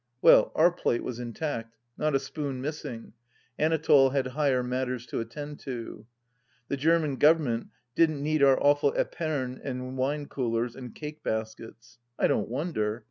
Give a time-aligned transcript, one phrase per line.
[0.19, 3.13] Well, our plate was intact; not a spoon missing!
[3.59, 6.07] Anatole had higher matters to attend to.
[6.69, 11.99] The German Government didn't need our awful epergnes and wine coolers and cake baskets.
[12.17, 12.99] I don't wonder.